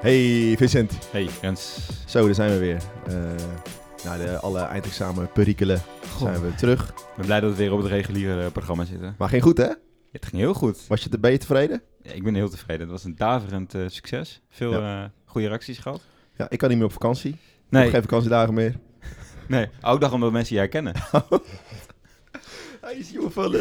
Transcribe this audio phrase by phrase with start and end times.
[0.00, 1.08] Hey Vincent.
[1.10, 1.88] Hey, Rens.
[2.06, 2.82] Zo, daar zijn we weer.
[3.08, 3.14] Uh,
[4.04, 5.82] na de, alle eindexamen perikelen
[6.18, 6.88] zijn we terug.
[6.88, 9.14] Ik ben blij dat we weer op het reguliere programma zitten.
[9.18, 9.68] Maar ging goed, hè?
[10.12, 10.86] Het ging heel goed.
[10.88, 11.82] Was je, ben je tevreden?
[12.02, 12.80] Ja, ik ben heel tevreden.
[12.80, 14.42] Het was een daverend uh, succes.
[14.50, 15.02] Veel ja.
[15.02, 16.00] uh, goede reacties gehad.
[16.36, 17.36] Ja, ik kan niet meer op vakantie.
[17.68, 17.86] Nee.
[17.86, 18.74] Ik heb geen vakantiedagen meer.
[19.46, 20.94] Nee, ook dag omdat mensen je herkennen.
[22.80, 23.54] Hij is jongen van,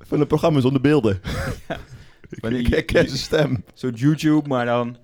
[0.00, 1.20] van een programma zonder beelden.
[1.68, 1.78] Ja.
[2.30, 3.64] Ik, ik herken zijn stem.
[3.74, 4.96] Zo YouTube, maar dan...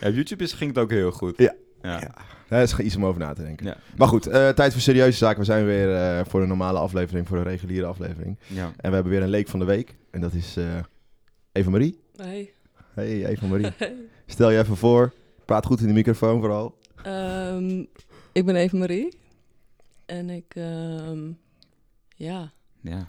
[0.00, 1.36] Ja, YouTube is, ging het ook heel goed.
[1.36, 1.54] Ja.
[1.82, 2.00] ja.
[2.00, 2.14] ja.
[2.48, 3.66] Dat is iets om over na te denken.
[3.66, 3.76] Ja.
[3.96, 5.38] Maar goed, uh, tijd voor serieuze zaken.
[5.38, 8.38] We zijn weer uh, voor een normale aflevering, voor een reguliere aflevering.
[8.46, 8.64] Ja.
[8.64, 9.94] En we hebben weer een leek van de week.
[10.10, 10.64] En dat is uh,
[11.52, 12.00] Eva Marie.
[12.16, 12.52] Hey.
[12.94, 13.72] Hey, Eva Marie.
[13.78, 13.94] Hey.
[14.26, 15.12] Stel je even voor.
[15.44, 16.78] Praat goed in de microfoon vooral.
[17.06, 17.86] Um,
[18.32, 19.18] ik ben Eva Marie.
[20.06, 21.38] En ik, um,
[22.16, 22.52] ja.
[22.80, 23.08] Ja.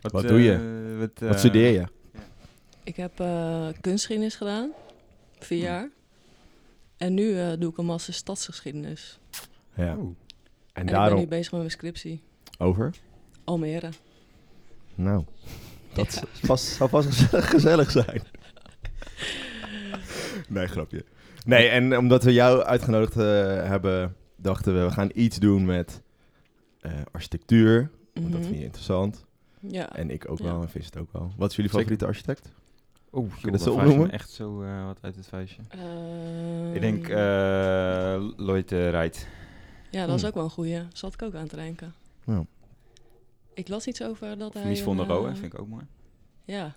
[0.00, 0.96] Wat, wat doe je?
[0.98, 1.84] Wat, wat studeer je?
[2.88, 4.72] Ik heb uh, kunstgeschiedenis gedaan,
[5.38, 5.90] vier jaar.
[6.96, 9.18] En nu uh, doe ik een master stadsgeschiedenis.
[9.74, 9.90] Ja.
[9.90, 10.16] En,
[10.72, 11.08] en daarom...
[11.08, 12.22] ik ben nu bezig met mijn scriptie.
[12.58, 12.94] Over?
[13.44, 13.88] Almere.
[14.94, 15.24] Nou,
[15.92, 16.46] dat ja.
[16.46, 18.22] vast, zou vast gezellig zijn.
[20.48, 21.04] nee, grapje.
[21.44, 23.24] Nee, en omdat we jou uitgenodigd uh,
[23.68, 26.02] hebben, dachten we, we gaan iets doen met
[26.82, 27.80] uh, architectuur.
[27.80, 28.22] Mm -hmm.
[28.22, 29.26] Want dat vind je interessant.
[29.60, 29.96] Ja.
[29.96, 31.32] En ik ook wel, en Vis het ook wel.
[31.36, 32.56] Wat is jullie favoriete architect?
[33.12, 34.10] Oeh, Kun je dat zo opnoemen?
[34.10, 35.62] echt zo uh, wat uit het vuistje.
[35.74, 37.16] Uh, ik denk uh,
[38.36, 39.26] Lloyd Wright.
[39.90, 40.28] Ja, dat is hmm.
[40.28, 40.82] ook wel een goeie.
[40.92, 41.94] Zat ik ook aan te denken.
[42.24, 42.44] Ja.
[43.54, 44.64] Ik las iets over dat hij...
[44.64, 45.86] Mies van der Rohe vind ik ook mooi.
[46.44, 46.76] Ja.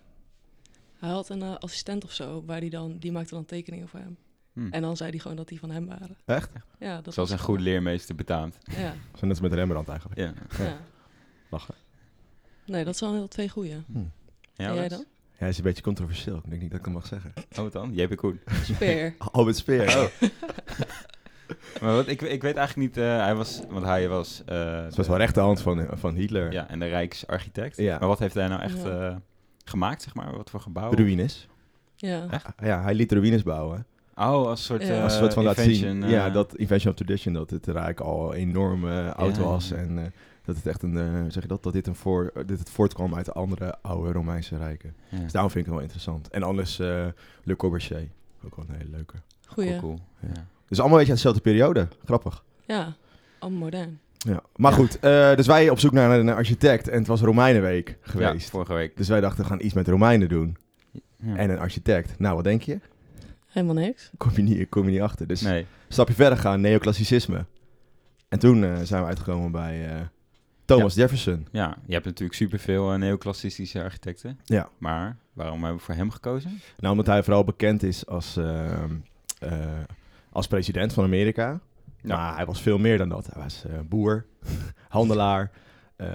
[0.97, 2.97] Hij had een assistent of zo, waar die dan...
[2.97, 4.17] Die maakte dan tekeningen voor hem.
[4.53, 4.71] Hmm.
[4.71, 6.17] En dan zei hij gewoon dat die van hem waren.
[6.25, 6.51] Echt?
[6.79, 7.01] Ja.
[7.01, 8.57] Dat Zoals een goed leermeester betaamt.
[8.63, 8.93] Ja.
[9.17, 10.19] Zo net als met Rembrandt eigenlijk.
[10.19, 10.33] Ja.
[10.63, 10.77] ja.
[11.49, 11.75] Lachen.
[12.65, 13.77] Nee, dat zijn wel twee goeie.
[13.85, 14.11] Hmm.
[14.53, 15.05] Ja, en jij dan?
[15.41, 16.37] Hij is een beetje controversieel.
[16.37, 17.33] Ik denk niet dat ik hem mag zeggen.
[17.51, 17.93] Oh, wat dan?
[17.93, 18.39] Jij bent Koen.
[18.63, 19.15] Speer.
[19.31, 19.97] Albert Speer.
[19.97, 20.05] Oh.
[21.81, 24.43] maar wat, ik, ik weet eigenlijk niet, uh, hij was, want hij was...
[24.49, 26.51] Uh, het was wel rechterhand van, van Hitler.
[26.51, 27.77] Ja, en de Rijksarchitect.
[27.77, 27.99] Ja.
[27.99, 29.09] Maar wat heeft hij nou echt ja.
[29.09, 29.15] uh,
[29.65, 30.37] gemaakt, zeg maar?
[30.37, 30.91] Wat voor gebouw?
[30.91, 31.47] Ruïnes.
[31.95, 32.27] Ja.
[32.29, 32.47] Echt?
[32.63, 33.85] Ja, hij liet ruïnes bouwen.
[34.15, 35.03] Oh, als soort, ja.
[35.03, 36.09] als soort van laten zien.
[36.09, 39.71] Ja, dat Invention of Tradition, dat het Rijk al enorm oud was.
[39.71, 40.13] En
[40.45, 42.69] dat het echt een, uh, zeg je dat, dat dit, een voor, uh, dit het
[42.69, 44.95] voortkwam uit de andere oude Romeinse rijken.
[45.09, 45.19] Ja.
[45.19, 46.29] Dus daarom vind ik het wel interessant.
[46.29, 47.05] En anders uh,
[47.43, 48.07] Le Corbusier,
[48.45, 49.15] ook wel een hele leuke.
[49.47, 49.79] Goeie.
[49.79, 50.27] Cool, ja.
[50.33, 50.45] ja.
[50.67, 51.87] Dus allemaal een beetje uit dezelfde periode.
[52.05, 52.43] Grappig.
[52.65, 52.95] Ja,
[53.39, 53.99] allemaal modern.
[54.17, 55.01] Ja, maar goed,
[55.37, 58.43] dus wij op zoek naar een architect en het was Romeinenweek geweest.
[58.43, 58.97] Ja, vorige week.
[58.97, 60.57] Dus wij dachten, we gaan iets met Romeinen doen.
[61.23, 62.19] En een architect.
[62.19, 62.79] Nou, wat denk je?
[63.47, 64.11] Helemaal niks.
[64.17, 65.27] Kom je niet, kom je niet achter.
[65.27, 65.65] Dus nee.
[65.87, 67.45] stapje verder gaan, neoclassicisme.
[68.29, 70.09] En toen zijn we uitgekomen bij
[70.77, 71.47] Thomas Jefferson.
[71.51, 74.39] Ja, je hebt natuurlijk superveel uh, neoclassicistische architecten.
[74.43, 74.69] Ja.
[74.77, 76.59] Maar waarom hebben we voor hem gekozen?
[76.77, 78.83] Nou, omdat hij vooral bekend is als, uh,
[79.43, 79.51] uh,
[80.29, 81.59] als president van Amerika.
[82.01, 82.15] Ja.
[82.15, 83.27] Maar hij was veel meer dan dat.
[83.33, 84.25] Hij was boer,
[84.89, 85.51] handelaar,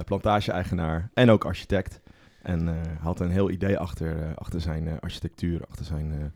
[0.04, 2.00] plantage-eigenaar en ook architect.
[2.42, 6.32] En had een heel idee achter, achter zijn architectuur, achter zijn,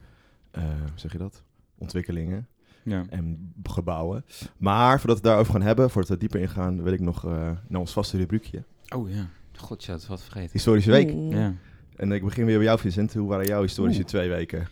[0.52, 0.62] hoe
[0.94, 1.42] zeg je dat,
[1.78, 2.48] ontwikkelingen
[2.82, 3.04] ja.
[3.10, 4.24] en gebouwen.
[4.56, 7.80] Maar voordat we daarover gaan hebben, voordat we dieper ingaan, wil ik nog uh, naar
[7.80, 8.64] ons vaste rubriekje.
[8.94, 10.50] Oh ja, god ja, dat wat vergeten.
[10.52, 11.10] Historische week.
[11.32, 11.54] Ja.
[11.96, 13.14] En ik begin weer bij jou, Vincent.
[13.14, 14.68] Hoe waren jouw historische twee weken?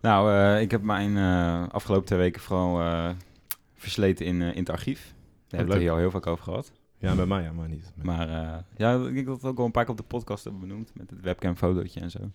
[0.00, 3.14] Nou, uh, ik heb mijn uh, afgelopen twee weken vooral
[3.74, 5.04] versleten in, in het archief.
[5.04, 5.12] Daar
[5.50, 6.72] oh, hebben we hier al heel vaak over gehad.
[6.98, 7.92] Ja, bij mij, ja, maar niet.
[8.02, 8.28] Maar
[8.76, 10.90] ja, ik denk dat het ook al een paar keer op de podcast hebben benoemd.
[10.94, 12.30] Met het webcam fotootje en zo.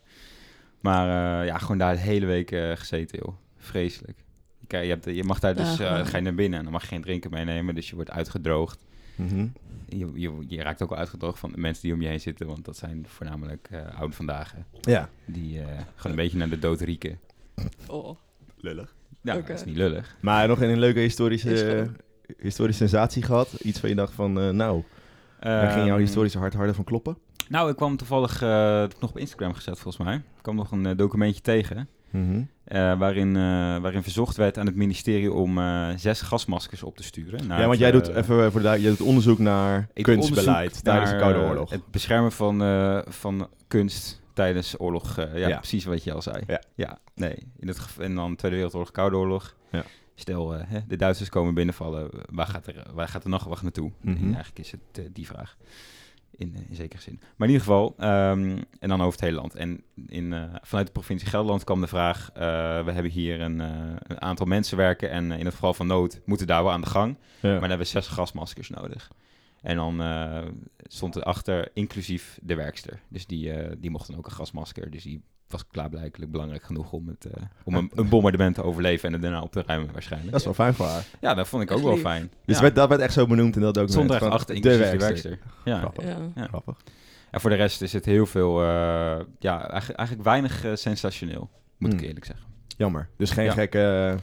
[0.79, 1.07] Maar
[1.45, 3.35] ja, gewoon daar de hele week gezeten, joh.
[3.57, 4.23] Vreselijk.
[4.67, 6.81] Kijk, je, hebt, je mag daar dus, uh, ga je naar binnen en dan mag
[6.81, 8.85] je geen drinken meenemen, dus je wordt uitgedroogd.
[9.15, 9.53] Mm -hmm.
[9.89, 12.47] je, je, je, raakt ook al uitgedroogd van de mensen die om je heen zitten,
[12.47, 14.53] want dat zijn voornamelijk uh, oude vandaag.
[14.81, 15.09] Ja.
[15.25, 15.65] Die uh,
[15.95, 17.19] gewoon een beetje naar de dood rieken.
[17.87, 18.17] Oh.
[18.57, 18.95] Lullig.
[19.21, 19.47] Ja, okay.
[19.47, 20.15] dat is niet lullig.
[20.19, 21.87] Maar nog een leuke historische,
[22.37, 23.53] historische sensatie gehad?
[23.53, 24.83] Iets van je dacht van, nou,
[25.39, 27.17] daar ging jouw ehm, historische hart harder van kloppen?
[27.49, 28.41] Nou, ik kwam toevallig,
[28.99, 30.15] nog op Instagram gezet volgens mij.
[30.15, 31.89] Ik kwam nog een documentje tegen.
[32.15, 32.47] Mm -hmm.
[32.77, 37.03] uh, waarin, uh, waarin verzocht werd aan het ministerie om uh, zes gasmaskers op te
[37.03, 37.47] sturen.
[37.47, 41.39] ja, want jij doet even voor de jij doet onderzoek naar kunstbeleid tijdens de Koude
[41.39, 41.69] Oorlog.
[41.69, 42.57] Het beschermen van,
[43.07, 45.15] van kunst tijdens oorlog.
[45.15, 46.43] Ja, ja, precies wat je al zei.
[46.47, 47.35] Ja, ja nee.
[47.59, 49.55] In het en dan Tweede Wereldoorlog, Koude Oorlog.
[49.71, 49.83] Ja.
[50.15, 52.09] Stel, hè, de Duitsers komen binnenvallen.
[52.31, 53.91] Waar gaat er, waar gaat de nachtwacht naartoe?
[54.01, 54.33] Mm -hmm.
[54.33, 55.57] Eigenlijk is het die vraag
[56.37, 57.19] in, eh, in zekere zin.
[57.35, 59.55] Maar in ieder geval, um, en dan over het hele land.
[59.55, 62.37] En in, uh, vanuit de provincie Gelderland kwam de vraag, uh,
[62.83, 63.67] we hebben hier een, uh,
[63.97, 66.87] een, aantal mensen werken en in het geval van nood moeten daar wel aan de
[66.87, 67.15] gang.
[67.15, 67.19] Ja.
[67.41, 69.09] Maar dan hebben we zes gasmaskers nodig.
[69.65, 70.41] En dan eh,
[70.77, 72.99] stond erachter inclusief de werkster.
[73.07, 74.91] Dus die, eh, die mocht dan ook een gasmasker.
[74.91, 79.07] Dus die was klaarblijkelijk belangrijk genoeg om, het, eh, om een, een bombardement te overleven
[79.07, 80.31] en het daarna op te ruimen waarschijnlijk.
[80.31, 81.05] Dat is wel fijn voor haar.
[81.21, 82.31] Ja, dat vond ik ook wel fijn.
[82.45, 82.61] Dus ja.
[82.61, 85.39] werd, dat werd echt zo benoemd in dat echt van achter, de werkster.
[85.65, 85.79] Ja.
[85.79, 86.03] Grappig.
[86.05, 86.17] Ja.
[86.35, 86.47] Ja.
[86.47, 86.77] Grappig.
[87.31, 88.67] En voor de rest is het heel veel, eh,
[89.39, 92.07] ja, eigenlijk, eigenlijk weinig eh, sensationeel, moet ik Hmm.
[92.07, 92.45] eerlijk zeggen.
[92.77, 93.09] Jammer.
[93.17, 93.51] Dus geen Ja.
[93.51, 94.15] gekke...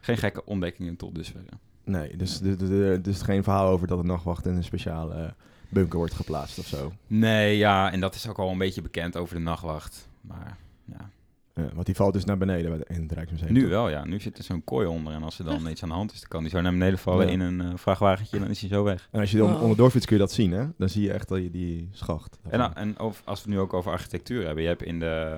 [0.00, 1.40] Geen gekke ontdekkingen tot dusver.
[1.84, 5.34] Nee, dus, de, de, de- dus geen verhaal over dat de nachtwacht in een speciale
[5.68, 6.92] bunker wordt geplaatst of zo.
[7.06, 10.08] Nee, ja, en dat is ook al een beetje bekend over de nachtwacht.
[10.20, 10.56] Maar
[10.90, 11.10] ja,
[11.54, 13.52] Ja, want die valt dus naar beneden bij de- in het Rijksmuseum.
[13.52, 13.68] nu toch?
[13.70, 14.04] wel, ja.
[14.04, 16.20] Nu zit er zo'n kooi onder en als er dan iets aan de hand is,
[16.20, 17.32] dan kan die zo naar beneden vallen Ja.
[17.32, 19.08] in een eh, vrachtwagentje en dan is hij zo weg.
[19.12, 19.62] En als je dan Wow.
[19.62, 20.66] onderdoor fietst kun je dat zien, hè?
[20.76, 22.38] Dan zie je echt dat je die schacht.
[22.50, 24.98] En, nou, en over- als we het nu ook over architectuur hebben, je hebt in
[24.98, 25.36] de,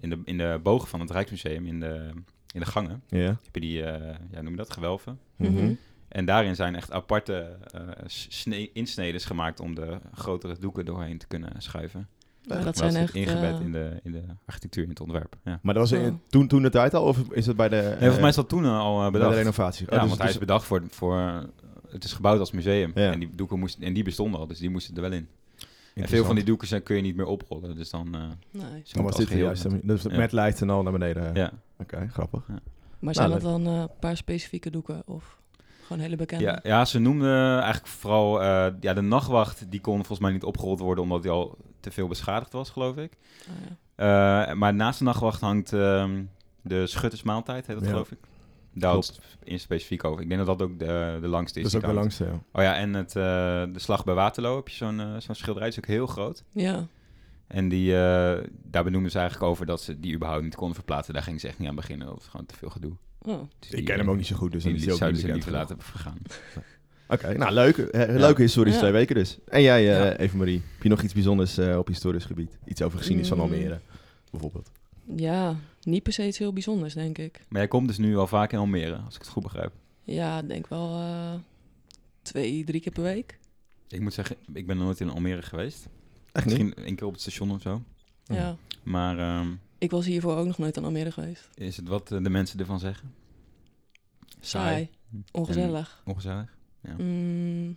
[0.00, 2.10] in de, in de bogen van het Rijksmuseum, in de,
[2.54, 3.18] in de gangen, Ja.
[3.18, 5.18] heb je die, eh, ja, noem je dat, gewelven.
[5.36, 5.52] Mhm.
[5.52, 5.72] Mhm.
[6.08, 11.26] En daarin zijn echt aparte eh sne- insneden gemaakt om de grotere doeken doorheen te
[11.26, 12.08] kunnen schuiven.
[12.58, 13.14] Ja, dat Dat zijn echt...
[13.14, 15.36] ingebed eh, in, de, in de architectuur, in het ontwerp.
[15.44, 15.58] Ja.
[15.62, 16.14] Maar dat was in- Oh.
[16.28, 17.04] toen, toen de tijd al?
[17.04, 19.20] Of is het bij de, Nee, volgens mij is eh, dat toen al eh, bij
[19.20, 19.86] de renovatie?
[19.86, 21.44] Oh, ja, dus- want hij is bedacht voor, voor...
[21.88, 22.92] Het is gebouwd als museum.
[22.94, 23.12] Ja.
[23.12, 25.28] En die doeken moesten, en die bestonden al, dus die moesten er wel in.
[25.94, 27.76] En veel van die doeken zijn, kun je niet meer oprollen.
[27.76, 28.14] Dus dan...
[28.14, 28.20] eh
[28.50, 28.82] Nee.
[28.92, 30.16] Dan was dit met- Dus Ja.
[30.16, 31.34] met lijst en al naar beneden.
[31.34, 31.52] Ja.
[31.78, 32.46] Oké, grappig.
[32.98, 35.39] Maar zijn Nou, dat dan een paar specifieke doeken of
[35.90, 36.44] gewoon hele bekende?
[36.44, 38.42] Ja, ja, ze noemden eigenlijk vooral...
[38.42, 41.04] eh, ja, de nachtwacht, die kon volgens mij niet opgerold worden...
[41.04, 43.12] omdat hij al te veel beschadigd was, geloof ik.
[43.48, 43.54] Ah,
[43.96, 44.46] ja.
[44.48, 46.22] Eh, maar naast de nachtwacht hangt ehm,
[46.62, 47.90] de schuttersmaaltijd, heet dat Ja.
[47.90, 48.18] geloof ik.
[48.74, 50.22] Daar had het in specifiek over.
[50.22, 51.64] Ik denk dat dat ook de, de langste is.
[51.64, 52.18] Dat is ook de hangt.
[52.20, 52.42] langste, ja.
[52.52, 53.22] Oh ja, en het, eh,
[53.72, 55.68] de slag bij Waterloo heb je zo'n zo'n schilderij.
[55.68, 56.44] Dat is ook heel groot.
[56.52, 56.86] ja.
[57.46, 61.14] En die, eh, daar benoemen ze eigenlijk over dat ze die überhaupt niet konden verplaatsen.
[61.14, 62.06] Daar gingen ze echt niet aan beginnen.
[62.06, 62.92] Dat was gewoon te veel gedoe.
[63.22, 63.42] Oh.
[63.60, 65.20] Ik die, ken hem ook niet zo goed, dus dan die is hij ook zouden
[65.20, 65.92] niet ze bekend liever genoeg.
[65.92, 66.64] laten vergaan.
[67.14, 67.76] Oké, nou leuk.
[67.78, 68.86] eh, leuke historische Ja.
[68.86, 69.38] twee weken dus.
[69.48, 70.16] En jij, eh Ja.
[70.16, 72.58] Eva Marie, heb je nog iets bijzonders eh, op historisch gebied?
[72.64, 73.42] Iets over geschiedenis van Mm.
[73.44, 73.80] Almere,
[74.30, 74.70] bijvoorbeeld?
[75.16, 77.40] Ja, niet per se iets heel bijzonders, denk ik.
[77.48, 79.72] Maar jij komt dus nu al vaak in Almere, als ik het goed begrijp.
[80.02, 81.34] Ja, ik denk wel eh,
[82.22, 83.38] twee, drie keer per week.
[83.88, 85.88] Ik moet zeggen, ik ben nog nooit in Almere geweest.
[86.32, 86.58] Echt niet?
[86.58, 87.82] Misschien één keer op het station of zo.
[88.24, 88.34] Ja.
[88.34, 88.56] Ja.
[88.82, 89.48] Maar ehm,
[89.80, 91.48] Ik was hiervoor ook nog nooit aan Almere geweest.
[91.54, 93.14] is het wat eh, de mensen ervan zeggen?
[94.40, 94.90] Saai.
[95.32, 96.02] Ongezellig.
[96.04, 96.56] Ongezellig?
[96.82, 96.94] Ja.
[96.98, 97.76] Mm,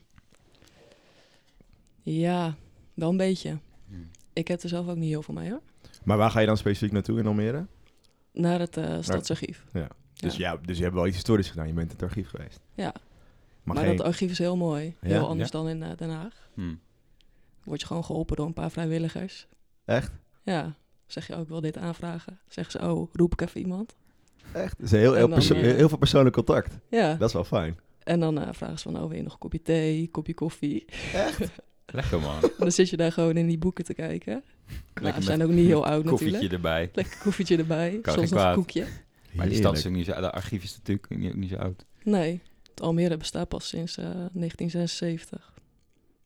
[2.01, 2.55] ja,
[2.93, 3.57] wel een beetje.
[3.87, 4.09] Hmm.
[4.33, 5.61] Ik heb er zelf ook niet heel veel mee hoor.
[6.03, 7.65] Maar waar ga je dan specifiek naartoe in Almere?
[8.33, 9.65] Naar het eh stadsarchief.
[9.71, 9.81] Dus,
[10.35, 10.51] Ja.
[10.51, 10.57] ja.
[10.65, 11.67] dus je hebt wel iets historisch gedaan.
[11.67, 12.59] Je bent in het archief geweest.
[12.73, 12.93] Ja,
[13.63, 13.97] Maar, maar geen...
[13.97, 14.95] dat archief is heel mooi.
[15.01, 15.07] Ja?
[15.07, 15.57] Heel anders Ja?
[15.59, 16.49] dan in eh, Den Haag.
[16.53, 16.75] Hm.
[17.63, 19.47] Word je gewoon geholpen door een paar vrijwilligers.
[19.85, 20.11] Echt?
[20.43, 20.75] Ja,
[21.13, 22.39] zeg je ook wil dit aanvragen.
[22.47, 23.95] Zeggen ze, oh, roep ik even iemand.
[24.53, 24.79] Echt?
[24.79, 26.77] Dus heel, heel, dan, eh, heel veel persoonlijk contact.
[26.89, 27.79] Ja, Dat is wel fijn.
[28.03, 30.85] en dan eh, vragen ze van, oh, wil je nog een kopje thee, kopje koffie?
[31.85, 32.41] Lekker man.
[32.41, 34.33] En dan zit je daar gewoon in die boeken te kijken.
[34.33, 36.53] Nou, Lekker ze zijn ook niet heel oud koffietje natuurlijk.
[36.53, 36.89] erbij.
[36.93, 38.85] Lekker koffietje erbij, Kan soms een koekje.
[39.33, 40.21] Maar die stad is ook niet zo...
[40.21, 41.85] De archief is natuurlijk niet, ook niet zo oud.
[42.03, 45.53] Nee, het Almere bestaat pas sinds eh, 1976.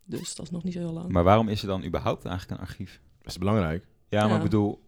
[0.06, 1.12] Dus dat is nog niet zo heel lang.
[1.12, 3.01] Maar waarom is er dan überhaupt eigenlijk een archief?
[3.22, 3.86] Dat is belangrijk.
[4.09, 4.36] Ja, maar Ja.
[4.36, 4.81] ik bedoel...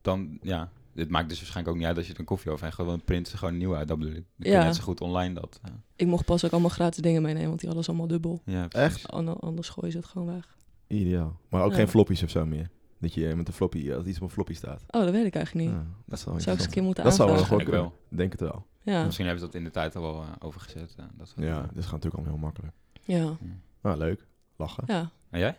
[0.00, 0.70] Dan, ja...
[0.94, 2.74] Dit maakt dus waarschijnlijk ook niet uit als je er een koffie over hebt.
[2.76, 4.24] Gewoon print ze gewoon nieuw uit, dat bedoel ik.
[4.24, 4.64] Dan kun je Ja.
[4.64, 5.60] net zo goed online dat...
[5.64, 5.82] ja.
[5.96, 8.42] Ik mocht pas ook allemaal gratis dingen meenemen, want die hadden ze allemaal dubbel.
[8.44, 9.08] Ja, Echt?
[9.10, 10.56] Anders gooien ze het gewoon weg.
[10.86, 11.40] Ideaal.
[11.48, 11.76] Maar ook Ja.
[11.76, 12.70] geen floppies of zo meer.
[12.98, 14.84] Dat je met een floppy, dat iets op een floppy staat.
[14.88, 15.76] Oh, dat weet ik eigenlijk niet.
[15.76, 17.64] Ja, dat wel Zou ik eens een keer moeten Dat zou wel aanvragen.
[17.66, 17.92] goed kunnen.
[18.08, 18.66] Denk het wel.
[18.82, 20.94] Ja, Misschien hebben ze dat in de tijd al wel eh, overgezet.
[20.98, 22.74] eh, dat Ja, dat gaat natuurlijk allemaal heel makkelijk.
[23.02, 23.36] ja,
[23.82, 24.26] Nou, leuk.
[24.56, 24.84] Lachen.
[24.86, 25.10] ja.
[25.30, 25.56] En jij?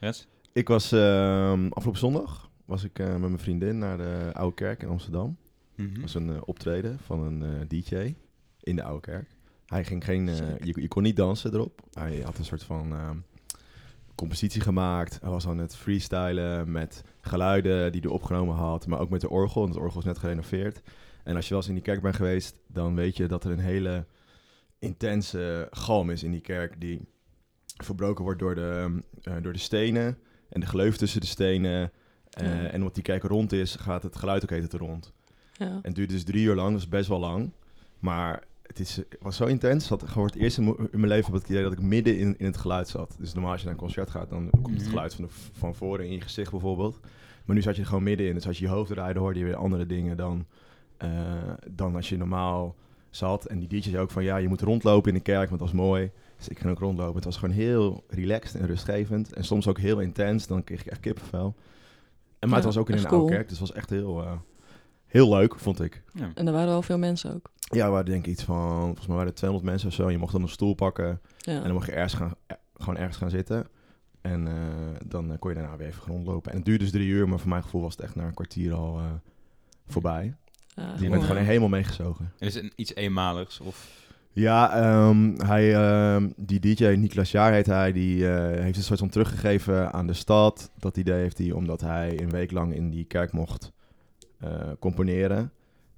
[0.00, 0.26] Rens?
[0.58, 4.82] Ik was ehm, afgelopen zondag was ik eh, met mijn vriendin naar de Oude Kerk
[4.82, 5.36] in Amsterdam.
[5.74, 5.92] Mhm.
[5.92, 8.14] Dat was een eh, optreden van een eh, DJ
[8.60, 9.36] in de Oude Kerk.
[9.66, 10.26] Hij ging geen,
[10.64, 11.82] je, je kon niet dansen erop.
[11.92, 13.16] Hij had een soort van ehm,
[14.14, 15.18] compositie gemaakt.
[15.20, 19.30] Hij was aan het freestylen met geluiden die hij opgenomen had, maar ook met de
[19.30, 19.60] orgel.
[19.60, 20.82] Want het orgel is net gerenoveerd.
[21.24, 23.50] En als je wel eens in die kerk bent geweest, dan weet je dat er
[23.50, 24.06] een hele
[24.78, 27.00] intense galm is in die kerk die
[27.76, 31.90] verbroken wordt door de, eh, door de stenen en de gleuf tussen de stenen.
[32.30, 32.66] Eh, Ja.
[32.68, 35.12] En omdat die kerk rond is, gaat het geluid ook het rond.
[35.52, 35.66] ja.
[35.66, 37.50] En het duurde dus drie uur lang, dat is best wel lang.
[37.98, 39.88] Maar het, is, was zo intens.
[39.88, 42.34] Dat voor het eerst in, in mijn leven ik het idee dat ik midden in,
[42.38, 43.16] in het geluid zat.
[43.18, 44.88] Dus normaal als je naar een concert gaat, dan komt het Mhm.
[44.90, 47.00] geluid van, de, van voren in je gezicht bijvoorbeeld.
[47.44, 48.34] Maar nu zat je er gewoon middenin.
[48.34, 50.46] Dus als je je hoofd draaide, hoorde je weer andere dingen dan,
[50.96, 51.10] eh,
[51.70, 52.76] dan als je normaal
[53.10, 53.44] zat.
[53.46, 55.70] En die DJ zei ook van, ja, je moet rondlopen in de kerk, want dat
[55.70, 56.10] was mooi.
[56.38, 57.14] Dus ik ging ook rondlopen.
[57.14, 59.32] Het was gewoon heel relaxed en rustgevend.
[59.32, 60.46] En soms ook heel intens.
[60.46, 61.54] Dan kreeg ik echt kippenvel.
[62.38, 63.28] En, maar Ja, het was ook in een oude cool.
[63.28, 64.32] kerk, dus het was echt heel, eh,
[65.06, 66.02] heel leuk, vond ik.
[66.12, 66.30] Ja.
[66.34, 67.50] En er waren wel veel mensen ook.
[67.70, 70.04] Ja, we waren denk ik iets van, volgens mij waren er 200 mensen of zo.
[70.06, 72.56] En je mocht dan een stoel pakken Ja, en dan mocht je ergens gaan, eh,
[72.76, 73.66] gewoon ergens gaan zitten.
[74.20, 74.54] En eh,
[75.06, 76.50] dan kon je daarna weer even rondlopen.
[76.50, 78.34] En het duurde dus drie uur, maar voor mijn gevoel was het echt na een
[78.34, 79.04] kwartier al eh,
[79.86, 80.34] voorbij.
[80.74, 82.32] Ja, Je bent gewoon helemaal meegezogen.
[82.38, 83.60] Is het iets eenmaligs?
[83.60, 84.06] Of...
[84.32, 88.98] Ja, ehm, hij, ehm, die DJ, Niklas Jaar heet hij, die eh, heeft een soort
[88.98, 90.70] van teruggegeven aan de stad.
[90.78, 93.72] Dat idee heeft hij omdat hij een week lang in die kerk mocht
[94.38, 95.52] eh, componeren.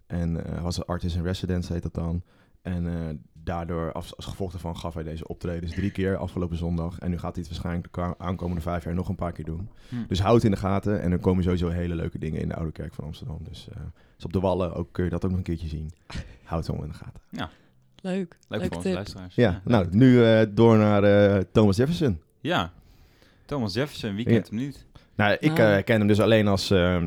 [0.07, 2.23] En eh, was een artist in residence, heet dat dan.
[2.63, 6.99] En daardoor, als, als gevolg daarvan, gaf hij deze optredens drie keer afgelopen zondag.
[6.99, 9.69] En nu gaat hij het waarschijnlijk de aankomende vijf jaar nog een paar keer doen.
[9.89, 9.97] Hm.
[10.09, 11.01] Dus houd het in de gaten.
[11.03, 13.39] En er komen sowieso hele leuke dingen in de Oude Kerk van Amsterdam.
[13.43, 13.69] Dus,
[14.17, 15.91] dus op de Wallen ook, kun je dat ook nog een keertje zien.
[16.45, 17.21] Houd het allemaal in de gaten.
[18.01, 18.39] Leuk.
[18.49, 19.35] Leuk voor onze luisteraars.
[19.35, 22.21] Ja, nou, nu eh, door naar eh, Thomas Jefferson.
[22.41, 22.73] Ja.
[23.47, 24.33] Thomas Jefferson, wie Ja.
[24.33, 24.87] kent hem niet?
[25.15, 25.73] Nou, ik Nou.
[25.77, 27.03] eh, ken hem dus alleen als, eh,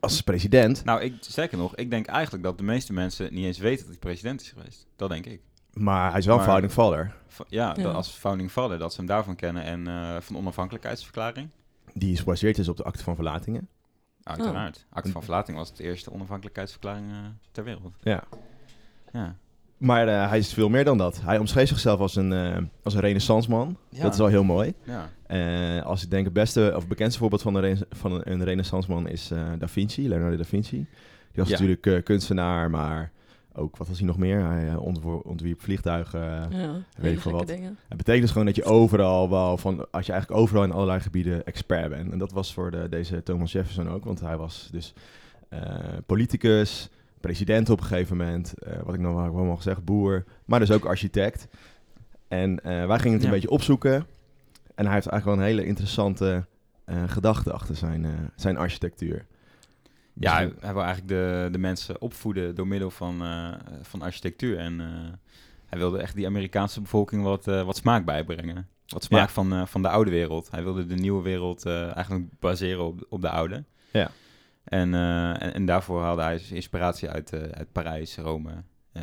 [0.00, 0.84] als president.
[0.84, 3.88] Nou, ik, sterker nog, ik denk eigenlijk dat de meeste mensen niet eens weten dat
[3.88, 4.86] hij president is geweest.
[4.96, 5.40] Dat denk ik.
[5.72, 7.14] Maar hij is wel Maar- founding father.
[7.48, 7.82] Ja, Ja.
[7.82, 9.62] dat als founding father, dat ze hem daarvan kennen.
[9.62, 11.48] En eh, van de onafhankelijkheidsverklaring.
[11.94, 13.68] Die gebaseerd is op de akte van verlatingen.
[14.22, 14.86] Uiteraard.
[14.90, 17.06] Akte van verlating was de eerste onafhankelijkheidsverklaring
[17.52, 17.94] ter wereld.
[18.02, 18.22] Ja.
[19.12, 19.36] Ja.
[19.80, 21.20] Maar eh, hij is veel meer dan dat.
[21.24, 23.76] Hij omschreef zichzelf als een, eh als een renaissance man.
[23.88, 24.02] Ja.
[24.02, 24.74] Dat is wel heel mooi.
[24.84, 25.08] Ja.
[25.26, 28.44] Eh, als ik denk het beste of bekendste voorbeeld van een, rena- van een, een
[28.44, 30.76] renaissance man is eh, Da Vinci, Leonardo da Vinci.
[30.76, 30.86] Die
[31.42, 31.52] was Ja.
[31.52, 33.10] natuurlijk eh, kunstenaar, maar
[33.54, 34.44] ook, wat was hij nog meer?
[34.44, 34.74] Hij
[35.24, 36.20] ontwierp vliegtuigen.
[36.50, 37.46] Ja, weet ik veel wat.
[37.46, 37.78] dingen.
[37.88, 41.00] Het betekent dus gewoon dat je overal wel van, als je eigenlijk overal in allerlei
[41.00, 42.12] gebieden expert bent.
[42.12, 44.92] En dat was voor de, deze Thomas Jefferson ook, want hij was dus
[45.48, 45.60] eh,
[46.06, 46.88] politicus,
[47.20, 50.58] president op een gegeven moment, eh, wat ik nog wel wel mag zeggen, boer, maar
[50.58, 51.48] dus ook architect.
[52.28, 53.26] En eh, wij gingen het Ja.
[53.28, 54.06] een beetje opzoeken.
[54.74, 56.46] En hij heeft eigenlijk wel een hele interessante
[56.84, 59.26] eh, gedachte achter zijn, zijn architectuur.
[60.12, 63.22] Ja, hij, Dus, hij wil eigenlijk de, de mensen opvoeden door middel van,
[63.82, 64.58] van architectuur.
[64.58, 64.78] En
[65.66, 68.68] hij wilde echt die Amerikaanse bevolking wat, wat smaak bijbrengen.
[68.86, 69.32] Wat smaak Ja.
[69.32, 70.50] van, van de oude wereld.
[70.50, 73.64] Hij wilde de nieuwe wereld eigenlijk baseren op, op de oude.
[73.92, 74.10] Ja.
[74.70, 78.50] En, eh, en, en daarvoor haalde hij zijn inspiratie uit, eh, uit Parijs, Rome,
[78.92, 79.02] eh,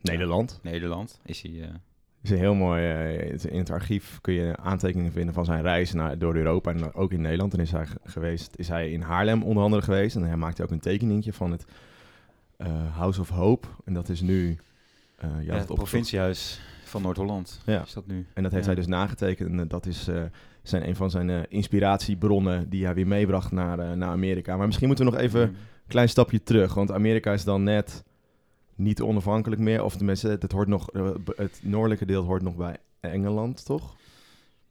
[0.00, 0.58] Nederland.
[0.62, 1.20] Nederland.
[1.24, 1.68] Is hij, eh,
[2.22, 2.82] is een heel mooi.
[3.48, 7.12] in het archief kun je aantekeningen vinden van zijn reis naar, door Europa en ook
[7.12, 7.54] in Nederland.
[7.54, 10.16] En is hij ge- geweest, is hij in Haarlem onder andere geweest.
[10.16, 11.64] En hij maakte ook een tekeningetje van het
[12.94, 13.68] House of Hope.
[13.84, 14.56] En dat is nu.
[15.40, 17.60] ja, het provinciehuis van Noord-Holland.
[17.66, 17.82] Ja.
[17.82, 18.26] Is dat nu?
[18.34, 18.70] En dat heeft Ja.
[18.72, 19.48] hij dus nagetekend.
[19.60, 20.08] En dat is
[20.62, 24.56] zijn een van zijn eh, inspiratiebronnen die hij weer meebracht naar, eh, naar Amerika.
[24.56, 26.74] Maar misschien moeten we nog even een klein stapje terug.
[26.74, 28.04] Want Amerika is dan net
[28.74, 29.84] niet onafhankelijk meer.
[29.84, 33.96] Of tenminste, het, het hoort nog, eh, het noordelijke deel hoort nog bij Engeland, toch?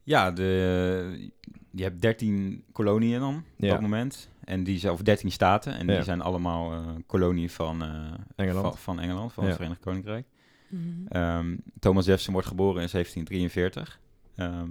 [0.02, 1.30] Ja, de,
[1.70, 3.70] je hebt 13 koloniën dan op Ja.
[3.70, 4.28] dat moment.
[4.44, 5.78] En die zijn, of 13 staten.
[5.78, 5.94] En Ja.
[5.94, 7.88] die zijn allemaal eh koloniën van, eh,
[8.36, 8.66] Engeland.
[8.66, 9.48] Van, van Engeland, van Ja.
[9.48, 10.26] het Verenigd Koninkrijk.
[10.68, 10.82] Mhm.
[11.08, 14.00] Ehm, Thomas Jefferson wordt geboren in 1743.
[14.36, 14.68] Ehm,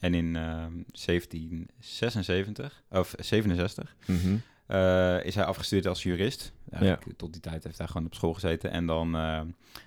[0.00, 4.36] en in ehm 1776, of 67, Mhm.
[4.66, 6.52] eh, is hij afgestudeerd als jurist.
[6.70, 8.70] Eigenlijk, Tot die tijd heeft hij gewoon op school gezeten.
[8.70, 9.40] En dan, eh,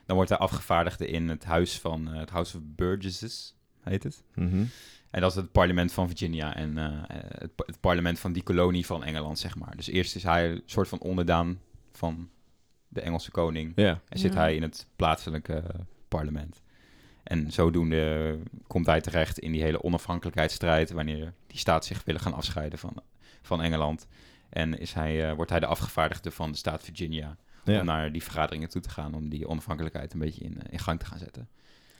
[0.06, 4.24] dan wordt hij afgevaardigde in het huis van eh, het House of Burgesses, heet het.
[4.36, 4.64] Mhm.
[5.12, 6.92] En dat is het parlement van Virginia en eh,
[7.38, 9.76] het, het parlement van die kolonie van Engeland, zeg maar.
[9.76, 11.60] Dus eerst is hij een soort van onderdaan
[11.92, 12.30] van
[12.88, 13.72] de Engelse koning.
[13.76, 14.02] Ja.
[14.10, 14.40] En zit Ja.
[14.40, 15.64] hij in het plaatselijke
[16.08, 16.62] parlement.
[17.24, 18.38] En zodoende
[18.68, 20.92] komt hij terecht in die hele onafhankelijkheidsstrijd...
[20.92, 22.94] wanneer die staat zich willen gaan afscheiden van,
[23.42, 24.08] van Engeland.
[24.50, 27.38] En is hij, eh, wordt hij de afgevaardigde van de staat Virginia...
[27.66, 27.80] Ja.
[27.80, 29.14] om naar die vergaderingen toe te gaan...
[29.14, 31.50] om die onafhankelijkheid een beetje in, eh, in gang te gaan zetten.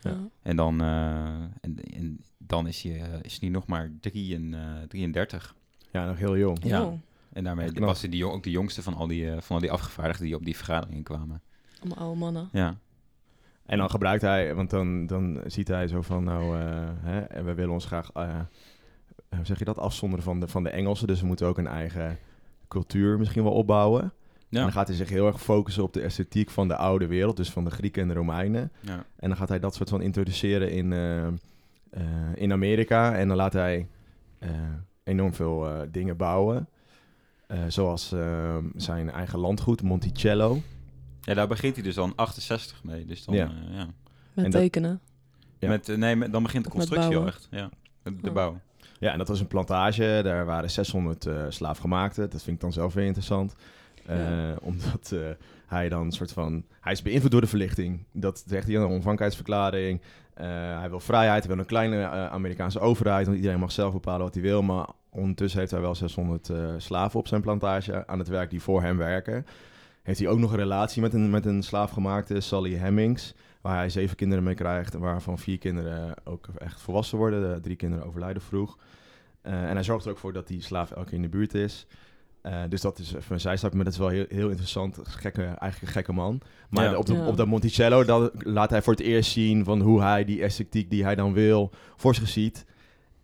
[0.02, 0.18] Ja.
[0.42, 1.26] En dan, eh,
[1.62, 5.56] en, en dan is hij, is hij nog maar drie en, eh, 33.
[5.92, 6.64] ja, nog heel jong.
[6.64, 6.94] Ja.
[7.34, 10.26] En daarmee was hij die, ook de jongste van al die, van al die afgevaardigden...
[10.26, 11.42] die op die vergaderingen kwamen.
[11.80, 12.50] Allemaal oude mannen.
[12.52, 12.78] Ja.
[13.66, 16.66] En dan gebruikt hij, want dan, dan ziet hij zo van, nou, eh,
[17.00, 18.40] hè, en we willen ons graag, eh,
[19.36, 21.08] hoe zeg je dat, afzonderen van de, van de Engelsen.
[21.08, 22.18] Dus we moeten ook een eigen
[22.68, 24.02] cultuur misschien wel opbouwen.
[24.04, 24.12] En
[24.50, 24.62] Ja.
[24.62, 27.52] dan gaat hij zich heel erg focussen op de esthetiek van de oude wereld, dus
[27.52, 28.72] van de Grieken en de Romeinen.
[28.80, 29.06] ja.
[29.16, 31.32] En dan gaat hij dat soort van introduceren in, eh, eh,
[32.36, 33.16] in Amerika.
[33.16, 33.88] En dan laat hij
[34.40, 34.50] eh,
[35.04, 36.68] enorm veel eh, dingen bouwen.
[37.48, 40.58] Eh, zoals eh, zijn eigen landgoed, Monticello.
[41.26, 43.06] Ja, daar begint hij dus al in 68 mee.
[43.06, 43.44] Dus dan, Ja.
[43.72, 43.78] ja.
[43.78, 43.88] ja.
[44.34, 45.00] Met En tekenen.
[45.60, 45.68] Ja.
[45.70, 47.48] Met, eh, nee, met- dan begint de constructie al echt.
[47.52, 47.70] Ja,
[48.04, 48.34] de, de Oh.
[48.34, 48.60] bouw.
[49.00, 50.20] Ja, en dat was een plantage.
[50.24, 52.30] Daar waren 600 eh slaafgemaakten.
[52.30, 53.56] Dat vind ik dan zelf weer interessant.
[54.06, 54.56] Eh, Ja.
[54.62, 55.20] Omdat eh,
[55.68, 56.64] hij dan een soort van...
[56.82, 58.04] Hij is beïnvloed door de verlichting.
[58.12, 60.02] Dat zegt hij in een onafhankelijkheidsverklaring.
[60.34, 60.48] Eh,
[60.80, 61.44] hij wil vrijheid.
[61.44, 63.26] Hij wil een kleine eh, Amerikaanse overheid.
[63.26, 64.62] Want iedereen mag zelf bepalen wat hij wil.
[64.62, 68.62] Maar ondertussen heeft hij wel 600 eh, slaven op zijn plantage aan het werk die
[68.62, 69.46] voor hem werken.
[70.04, 73.34] Heeft hij ook nog een relatie met een, met een slaafgemaakte, Sally Hemmings.
[73.62, 74.94] waar hij zeven kinderen mee krijgt.
[74.94, 77.54] En waarvan vier kinderen ook echt volwassen worden.
[77.54, 78.78] De drie kinderen overlijden vroeg.
[79.42, 81.54] Eh, en hij zorgt er ook voor dat die slaaf elke keer in de buurt
[81.54, 81.88] is.
[82.42, 85.00] Eh, dus dat is even een zijstap, maar dat is wel heel, heel interessant.
[85.04, 86.42] Gekke, eigenlijk een gekke man.
[86.70, 86.98] Maar Ja.
[86.98, 87.26] op, de, Ja.
[87.28, 90.90] op dat Monticello dat laat hij voor het eerst zien van hoe hij die esthetiek
[90.90, 92.66] die hij dan wil voor zich ziet.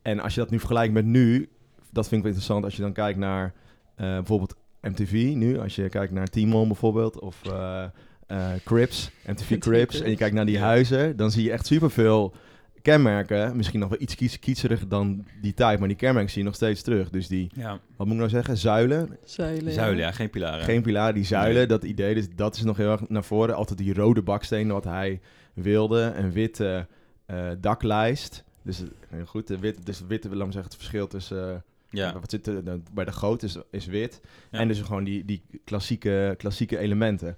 [0.01, 1.50] En als je dat nu vergelijkt met nu,
[1.91, 3.53] dat vind ik wel interessant als je dan kijkt naar
[3.95, 5.59] eh, bijvoorbeeld MTV nu.
[5.59, 7.83] Als je kijkt naar Timon bijvoorbeeld of eh
[8.27, 10.01] eh, Crips, MTV Crips.
[10.01, 10.62] En je kijkt naar die Ja.
[10.62, 12.33] huizen, dan zie je echt superveel
[12.81, 13.55] kenmerken.
[13.55, 16.55] Misschien nog wel iets kies, kietseriger dan die tijd, maar die kenmerken zie je nog
[16.55, 17.09] steeds terug.
[17.09, 17.79] Dus die, Ja.
[17.95, 19.74] wat moet ik nou zeggen, zuilen, Zuilen.
[19.74, 20.63] Zuilen, ja, geen pilaren.
[20.65, 21.65] geen pilaar, die zuilen, Nee.
[21.65, 23.55] dat idee, dus dat is nog heel erg naar voren.
[23.55, 25.19] Altijd die rode bakstenen wat hij
[25.53, 26.88] wilde, een witte
[27.25, 28.43] eh, daklijst.
[28.63, 31.63] Dus heel goed, de witte, dus witte, laat me zeggen, het verschil tussen...
[31.89, 32.19] Ja.
[32.19, 34.22] wat zit er, bij de goot is, is wit.
[34.51, 34.60] Ja.
[34.60, 37.38] En dus gewoon die, die klassieke, klassieke elementen.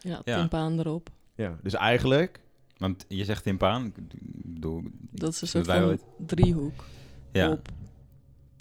[0.00, 0.38] Ja, Ja.
[0.38, 1.10] timpaan erop.
[1.34, 2.40] Ja, dus eigenlijk...
[2.76, 3.92] Want je zegt timpaan, ik
[4.54, 4.82] bedoel...
[5.10, 6.84] Dat is een soort van driehoek
[7.32, 7.68] Ja, op,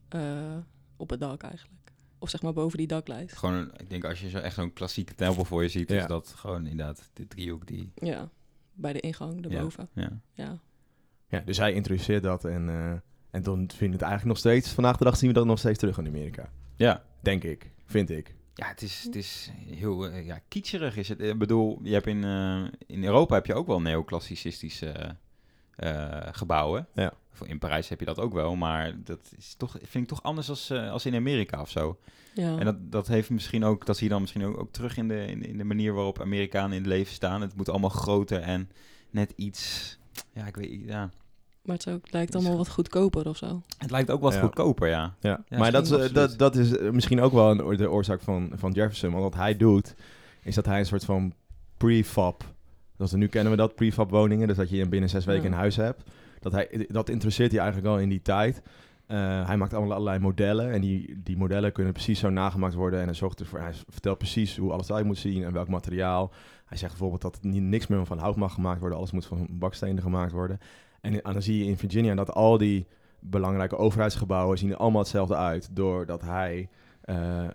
[0.09, 0.57] eh,
[0.97, 1.91] op het dak eigenlijk.
[2.19, 3.37] Of zeg maar boven die daklijst.
[3.37, 6.01] gewoon, ik denk als je zo echt zo'n klassieke tempel voor je ziet, Ja.
[6.01, 7.91] is dat gewoon inderdaad de driehoek die...
[7.95, 8.29] Ja,
[8.73, 9.89] bij de ingang erboven.
[9.93, 10.19] Ja.
[10.33, 10.59] Ja.
[11.27, 12.93] Ja, dus hij introduceert dat en, eh,
[13.31, 14.69] en dan vind je het eigenlijk nog steeds...
[14.69, 16.49] Vandaag de dag zien we dat nog steeds terug in Amerika.
[16.75, 18.35] Ja, Denk ik, vind ik.
[18.53, 21.21] Ja, het is, het is heel eh, ja, kitscherig is het.
[21.21, 25.15] Ik bedoel, je hebt in, eh, in Europa heb je ook wel neoclassicistische
[25.75, 26.87] eh, gebouwen.
[26.93, 27.13] Ja.
[27.31, 30.23] Of In Parijs heb je dat ook wel, maar dat is toch, vind ik toch
[30.23, 31.99] anders als, als in Amerika of zo.
[32.33, 32.57] ja.
[32.57, 35.07] En dat, dat heeft misschien ook, dat zie je dan misschien ook, ook terug in
[35.07, 37.41] de, in, in de manier waarop Amerikanen in het leven staan.
[37.41, 38.69] Het moet allemaal groter en
[39.09, 39.97] net iets,
[40.33, 41.09] ja, ik weet, ja.
[41.61, 43.61] Maar het, ook, het lijkt allemaal wat goedkoper of zo.
[43.77, 44.39] Het lijkt ook wat Ja.
[44.39, 45.15] goedkoper, ja.
[45.19, 47.77] Ja, Ja, maar dat, is, misschien eh, dat, dat is eh, misschien ook wel een,
[47.77, 49.11] de oorzaak van, van Jefferson.
[49.11, 49.95] Want wat hij doet,
[50.43, 51.33] is dat hij een soort van
[51.77, 52.43] prefab...
[52.97, 54.47] Dat we nu kennen we dat, prefab woningen.
[54.47, 55.49] Dus dat je binnen zes weken Ja.
[55.49, 56.03] een huis hebt.
[56.39, 58.61] Dat, hij, dat interesseert hij eigenlijk al in die tijd.
[59.07, 60.71] Eh, hij maakt allemaal allerlei modellen.
[60.71, 62.99] En die, die modellen kunnen precies zo nagemaakt worden.
[62.99, 66.31] En hij, zorgt ervoor, hij vertelt precies hoe alles eruit moet zien en welk materiaal.
[66.65, 68.97] Hij zegt bijvoorbeeld dat niet, niks meer van hout mag gemaakt worden.
[68.97, 70.59] Alles moet van bakstenen gemaakt worden.
[71.01, 72.85] En, en dan zie je in Virginia dat al die
[73.19, 75.69] belangrijke overheidsgebouwen zien er allemaal hetzelfde uit.
[75.71, 76.69] Doordat hij
[77.01, 77.51] eh, eh,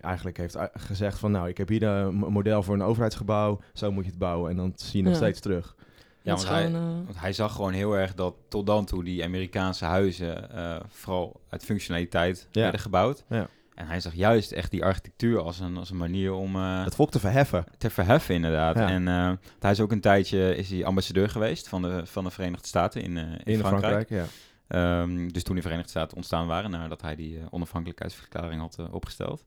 [0.00, 1.30] eigenlijk heeft gezegd van...
[1.30, 3.60] nou, ik heb hier een mo- model voor een overheidsgebouw.
[3.74, 4.50] Zo moet je het bouwen.
[4.50, 5.18] En dan zie je nog Ja.
[5.18, 5.76] steeds terug.
[6.22, 9.24] Ja, want hij, eh, Want hij zag gewoon heel erg dat tot dan toe die
[9.24, 12.60] Amerikaanse huizen eh, vooral uit functionaliteit Ja.
[12.62, 13.24] werden gebouwd.
[13.28, 13.46] Ja.
[13.74, 16.94] En hij zag juist echt die architectuur als een, als een manier om eh, Het
[16.94, 17.64] volk te verheffen.
[17.78, 18.76] te verheffen inderdaad.
[18.76, 18.88] Ja.
[18.88, 22.30] En eh, hij is ook een tijdje is hij ambassadeur geweest van de, van de
[22.30, 24.08] Verenigde Staten in, eh, in, In Frankrijk.
[24.08, 24.26] Frankrijk, ja.
[24.66, 29.44] Ehm, dus toen de Verenigde Staten ontstaan waren, nadat hij die onafhankelijkheidsverklaring had opgesteld.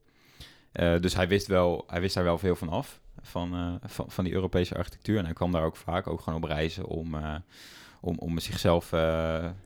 [0.72, 4.32] Dus hij wist, wel, hij wist daar wel veel van af, van, van, van die
[4.32, 5.18] Europese architectuur.
[5.18, 7.16] En hij kwam daar ook vaak ook gewoon op reizen om,
[8.00, 8.90] om, om zichzelf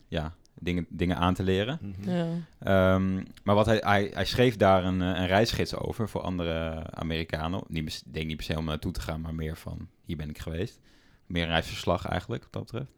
[0.08, 1.78] ja, dingen, dingen aan te leren.
[1.82, 2.10] Mhm.
[2.10, 2.26] ja.
[2.58, 6.82] Ehm, maar wat hij, hij, hij schreef daar een, eh, een reisgids over voor andere
[6.90, 7.62] Amerikanen.
[7.68, 10.38] Niet, denk niet per se om naartoe te gaan, maar meer van hier ben ik
[10.38, 10.80] geweest.
[11.26, 12.90] Meer een reisverslag eigenlijk, wat dat betreft.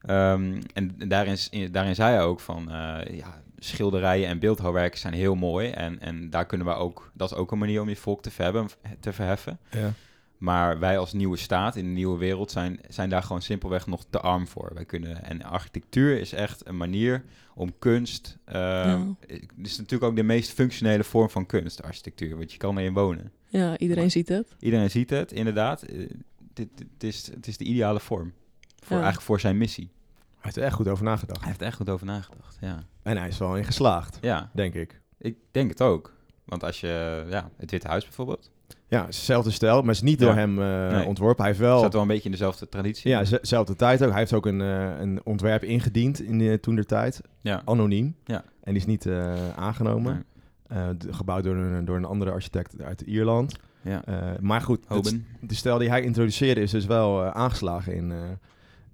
[0.00, 5.14] Ehm, en daarin, in- daarin zei hij ook van, eh, ja, schilderijen en beeldhouwwerken zijn
[5.14, 5.70] heel mooi.
[5.70, 8.30] En, en daar kunnen we ook, dat is ook een manier om je volk te,
[8.30, 8.68] verhebben,
[9.00, 9.58] te verheffen.
[9.70, 9.92] Ja.
[10.38, 14.04] Maar wij als nieuwe staat in de nieuwe wereld zijn, zijn daar gewoon simpelweg nog
[14.10, 14.70] te arm voor.
[14.74, 18.38] Wij kunnen, en architectuur is echt een manier om kunst.
[18.44, 19.06] eh, Ja.
[19.26, 22.36] Het is natuurlijk ook de meest functionele vorm van kunst, architectuur.
[22.36, 23.32] Want je kan erin wonen.
[23.48, 24.56] ja, iedereen Maar- ziet het.
[24.60, 25.82] Iedereen ziet het, inderdaad.
[25.82, 26.08] Eh,
[26.54, 28.32] dit, dit is, het is de ideale vorm.
[28.76, 29.02] Voor, Ja.
[29.02, 29.90] Eigenlijk voor zijn missie.
[30.14, 31.38] Hij heeft er echt goed over nagedacht.
[31.40, 32.56] Hij heeft er echt goed over nagedacht.
[32.60, 35.00] Ja, En hij is wel in geslaagd, ja denk ik.
[35.18, 36.14] ik denk het ook.
[36.44, 38.50] Want als je, ja, het Witte Huis bijvoorbeeld,
[38.88, 40.26] Ja, het is dezelfde stijl, maar het is niet Ja.
[40.26, 41.06] door hem eh, Nee.
[41.06, 41.44] ontworpen.
[41.44, 41.78] Hij heeft wel...
[41.78, 43.10] staat wel een beetje in dezelfde traditie.
[43.10, 44.10] Ja, z- zelfde tijd ook.
[44.10, 47.20] Hij heeft ook een, eh, een ontwerp ingediend in de, toen der tijd.
[47.40, 47.62] ja.
[47.64, 48.16] Anoniem.
[48.24, 48.44] Ja.
[48.62, 50.24] En die is niet eh, aangenomen.
[50.68, 50.78] Nee.
[50.78, 53.56] Eh, gebouwd door een, door een andere architect uit Ierland.
[53.82, 54.04] ja.
[54.04, 58.12] Eh, maar goed, het- de stijl die hij introduceerde is dus wel eh, aangeslagen in,
[58.12, 58.18] eh,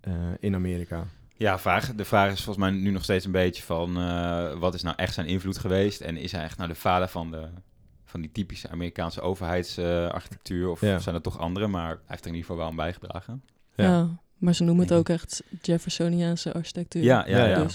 [0.01, 1.05] eh, in Amerika.
[1.37, 3.97] Ja, vraag, de vraag is volgens mij nu nog steeds een beetje van...
[3.97, 6.01] eh, wat is nou echt zijn invloed geweest?
[6.01, 7.47] En is hij echt nou de vader van, de,
[8.13, 10.71] van die typische Amerikaanse overheidsarchitectuur?
[10.71, 10.99] of Ja.
[10.99, 11.67] zijn er toch andere?
[11.67, 13.43] Maar hij heeft er in ieder geval wel aan bijgedragen.
[13.75, 13.85] Ja.
[13.85, 14.09] Ja.
[14.39, 17.03] maar ze noemen het ook echt Jeffersoniaanse architectuur.
[17.03, 17.67] Ja, ja, Ja, ja.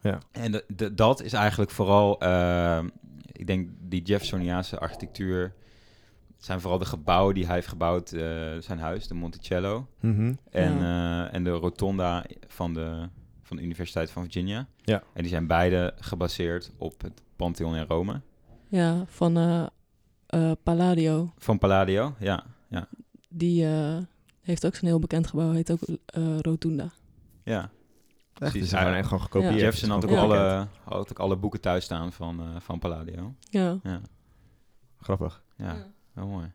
[0.00, 0.18] ja.
[0.32, 2.20] En de, de- dat is eigenlijk vooral...
[2.20, 2.84] eh,
[3.32, 5.52] ik denk die Jeffersoniaanse architectuur...
[6.38, 8.12] zijn vooral de gebouwen die hij heeft gebouwd.
[8.12, 8.22] eh,
[8.58, 9.86] zijn huis, de Monticello.
[10.00, 10.34] Mhm.
[10.50, 13.08] En, eh, en de rotonda van de,
[13.42, 14.66] van de Universiteit van Virginia.
[14.82, 15.02] Ja.
[15.12, 18.20] En die zijn beide gebaseerd op het Pantheon in Rome.
[18.68, 19.66] ja, van eh,
[20.34, 21.32] eh, Palladio.
[21.38, 22.44] Van Palladio, ja.
[22.68, 22.88] ja.
[23.28, 23.96] Die, eh,
[24.40, 26.90] Heeft ook zo'n heel bekend gebouw, heet ook eh, Rotunda.
[27.42, 27.70] Ja.
[28.38, 29.54] Echt, is hij- gewoon echt gewoon gekopieerd.
[29.54, 29.60] Ja.
[29.60, 33.34] Jefferson had ook, alle, had ook alle boeken thuis staan van, eh, van Palladio.
[33.50, 33.78] Ja.
[33.82, 34.00] Ja,
[35.00, 35.42] Grappig.
[35.56, 35.76] ja.
[36.14, 36.52] heel mooi.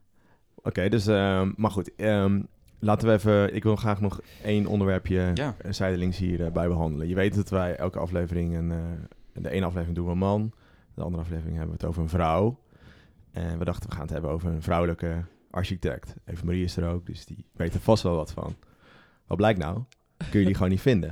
[0.55, 1.95] Oké, dus, ehm, maar goed.
[1.95, 2.41] ehm,
[2.79, 5.55] laten we even, ik wil graag nog één onderwerpje Ja.
[5.57, 7.07] eh, zijdelings hierbij bij behandelen.
[7.07, 8.77] Je weet dat wij elke aflevering, een, eh,
[9.43, 10.51] de ene aflevering doen we een man,
[10.93, 12.59] de andere aflevering hebben we het over een vrouw.
[13.31, 16.15] En we dachten, we gaan het hebben over een vrouwelijke architect.
[16.25, 18.55] Even Marie is er ook, dus die weet er vast wel wat van.
[19.27, 19.83] Wat blijkt nou?
[20.29, 21.09] Kun je die gewoon niet vinden.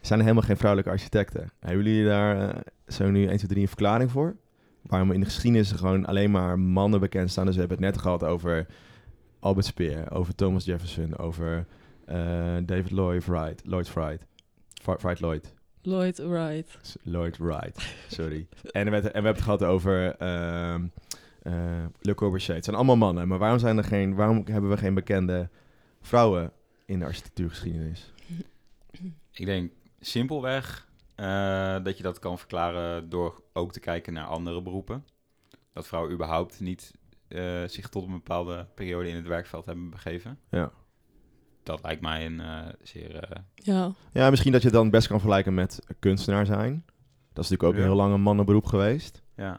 [0.00, 1.50] Er zijn helemaal geen vrouwelijke architecten.
[1.60, 4.36] Hebben jullie daar eh, zo nu 1, 2, 3 een verklaring voor?
[4.82, 7.44] Waarom in de geschiedenis er gewoon alleen maar mannen bekend staan.
[7.44, 8.66] Dus we hebben het net gehad over
[9.40, 11.66] Albert Speer, over Thomas Jefferson, over
[12.04, 14.26] eh, David Lloyd Wright, Lloyd Wright,
[14.84, 16.96] Wright Lloyd, Lloyd Wright.
[17.02, 18.46] Lloyd Wright, sorry.
[18.70, 20.82] en, we, en we hebben het gehad over ehm
[21.42, 22.54] eh, Le Corbusier.
[22.54, 25.48] Het zijn allemaal mannen, maar waarom, zijn er geen, waarom hebben we geen bekende
[26.00, 26.52] vrouwen
[26.86, 28.12] in de architectuurgeschiedenis?
[29.32, 34.62] Ik denk simpelweg eh, dat je dat kan verklaren door ook te kijken naar andere
[34.62, 35.04] beroepen.
[35.72, 36.92] Dat vrouwen überhaupt niet
[37.28, 40.38] eh, zich tot een bepaalde periode in het werkveld hebben begeven.
[40.50, 40.70] Ja.
[41.62, 43.16] Dat lijkt mij een eh, zeer...
[43.16, 46.84] eh, Ja, Ja, misschien dat je het dan best kan vergelijken met kunstenaar zijn.
[47.32, 47.78] Dat is natuurlijk ook Ja.
[47.78, 49.22] een heel lang een mannenberoep geweest.
[49.36, 49.58] ja.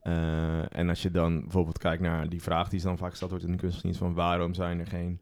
[0.00, 3.44] Eh, en als je dan bijvoorbeeld kijkt naar die vraag die dan vaak gesteld wordt
[3.46, 5.20] in de kunstgeschiedenis van waarom zijn er geen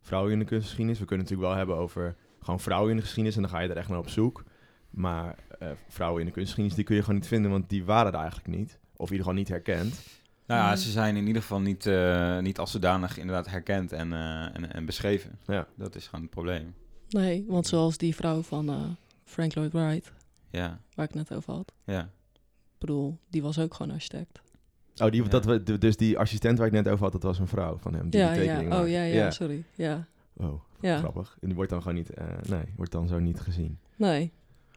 [0.00, 0.98] vrouwen in de kunstgeschiedenis?
[0.98, 3.58] We kunnen het natuurlijk wel hebben over gewoon vrouwen in de geschiedenis en dan ga
[3.60, 4.44] je er echt naar op zoek.
[4.90, 8.12] Maar eh, vrouwen in de kunstgeschiedenis die kun je gewoon niet vinden, want die waren
[8.12, 8.78] er eigenlijk niet.
[8.96, 10.06] Of in ieder geval niet herkend.
[10.46, 10.76] Nou ja, Mm.
[10.76, 14.72] ze zijn in ieder geval niet, eh, niet als zodanig inderdaad herkend en, eh, en,
[14.72, 15.38] en beschreven.
[15.46, 15.66] Ja.
[15.74, 16.74] Dat is gewoon het probleem.
[17.08, 18.82] nee, want zoals die vrouw van eh,
[19.24, 20.12] Frank Lloyd Wright,
[20.50, 21.72] Ja, waar ik het net over had.
[21.84, 22.10] ja.
[22.86, 24.42] Bedoel, die was ook gewoon architect.
[24.96, 25.28] Oh, die, Ja.
[25.28, 27.76] dat we, de- dus die assistent waar ik net over had, dat was een vrouw
[27.78, 28.10] van hem.
[28.10, 28.80] Die Ja, die ja.
[28.82, 29.64] Oh, ja, ja, sorry.
[29.74, 30.98] Ja, Oh, ja.
[30.98, 31.36] grappig.
[31.40, 33.78] En die wordt dan gewoon niet, eh, nee, wordt dan zo niet gezien.
[33.96, 34.32] Nee.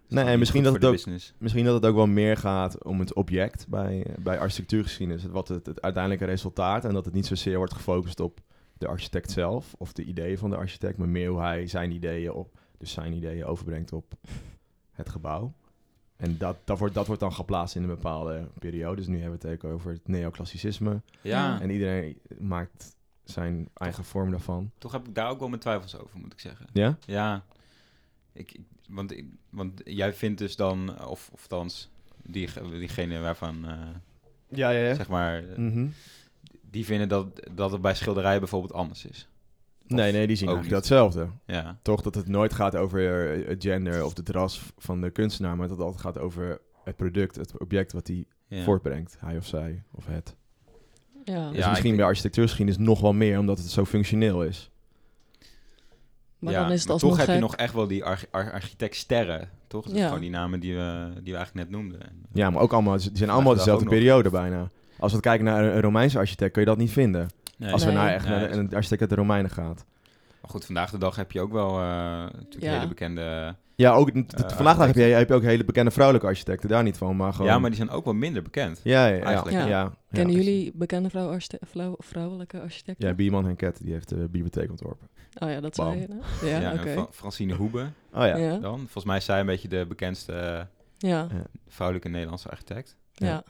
[0.07, 1.05] Nee, en misschien dat het ook.
[1.37, 5.25] Misschien dat het ook wel meer gaat om het object bij, bij architectuurgeschiedenis.
[5.25, 6.85] Wat het, het uiteindelijke resultaat.
[6.85, 8.39] En dat het niet zozeer wordt gefocust op
[8.77, 10.97] de architect zelf of de ideeën van de architect.
[10.97, 14.13] Maar meer hoe hij zijn ideeën op, dus zijn ideeën overbrengt op
[14.91, 15.53] het gebouw.
[16.17, 18.95] En dat, dat, wordt, dat wordt dan geplaatst in een bepaalde periode.
[18.95, 21.01] Dus nu hebben we het over het neoclassicisme.
[21.21, 24.71] Ja, En iedereen maakt zijn eigen vorm daarvan.
[24.77, 26.65] toch heb ik daar ook wel mijn twijfels over, moet ik zeggen.
[26.73, 26.97] Ja?
[27.05, 27.43] Ja,
[28.33, 31.89] ik, ik- want, ik, want jij vindt dus dan, of, of althans,
[32.23, 33.77] die, diegene waarvan, eh,
[34.47, 34.95] Ja, ja, ja.
[34.95, 35.87] zeg maar, Mhm.
[36.61, 39.27] die vinden dat, dat het bij schilderijen bijvoorbeeld anders is.
[39.87, 40.69] Nee, nee, die zien ook niet.
[40.69, 41.27] datzelfde.
[41.45, 45.09] Ja, Toch dat het nooit gaat over eh, het gender of de ras van de
[45.09, 48.63] kunstenaar, maar dat het altijd gaat over het product, het object wat hij ja.
[48.63, 49.17] voortbrengt.
[49.19, 50.35] Hij of zij of het.
[51.25, 51.49] Ja.
[51.49, 54.69] Dus Ja, misschien bij architectuurgeschiedenis nog wel meer, omdat het zo functioneel is.
[56.39, 58.25] Maar ja, dan is het maar alsnog toch heb je nog echt wel die arch
[58.31, 59.85] ar- architectsterren, toch?
[59.85, 60.05] Dat Ja.
[60.05, 62.01] Gewoon die namen die we, die we eigenlijk net noemden.
[62.01, 63.93] En, Ja, maar ook allemaal, die zijn allemaal dezelfde nog.
[63.93, 64.69] periode bijna.
[64.99, 67.27] Als we kijken naar een Romeinse architect, kun je dat niet vinden.
[67.57, 67.97] Nee, Als we Nee.
[67.97, 69.85] naar echt Nee, naar een architect uit de Romeinen gaat.
[70.41, 72.73] Maar goed, vandaag de dag heb je ook wel eh, natuurlijk Ja.
[72.73, 73.55] hele bekende...
[73.75, 76.69] Ja, ook, Eh, vandaag de dag heb je, heb je ook hele bekende vrouwelijke architecten,
[76.69, 77.47] daar niet van, maar gewoon...
[77.47, 78.79] Ja, maar die zijn ook wel minder bekend.
[78.83, 79.23] Ja, ja, ja.
[79.23, 80.41] Eigenlijk, ja, Kennen ja.
[80.43, 83.07] jullie bekende vrouw archite- vrouw- vrouwelijke architecten?
[83.07, 85.07] Ja, Bierman Henket, die heeft de bibliotheek ontworpen.
[85.39, 85.91] Oh ja, dat Bam.
[85.91, 86.07] zei
[86.41, 86.47] je.
[86.49, 86.91] Ja, oké.
[86.91, 87.81] Fra- Francine Hoebe
[88.13, 88.35] Oh ja.
[88.37, 88.77] Ja, dan.
[88.77, 90.61] Volgens mij is zij een beetje de bekendste eh,
[91.09, 91.27] ja,
[91.67, 92.97] vrouwelijke Nederlandse architect.
[93.13, 93.43] ja.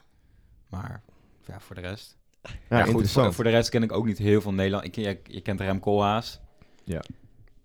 [0.68, 1.02] Maar
[1.44, 2.16] ja, voor de rest...
[2.42, 3.24] Ja, Ja, goed, interessant.
[3.26, 4.84] voor, voor de rest ken ik ook niet heel veel Nederland.
[4.84, 6.40] Ik, je, je kent Rem Koolhaas.
[6.84, 7.02] ja.